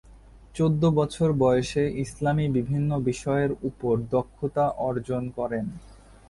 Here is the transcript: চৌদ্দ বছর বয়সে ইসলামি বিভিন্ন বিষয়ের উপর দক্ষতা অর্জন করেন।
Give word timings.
চৌদ্দ 0.55 0.83
বছর 0.99 1.29
বয়সে 1.41 1.83
ইসলামি 2.03 2.45
বিভিন্ন 2.57 2.89
বিষয়ের 3.09 3.51
উপর 3.63 3.93
দক্ষতা 4.11 4.65
অর্জন 4.87 5.23
করেন। 5.37 5.65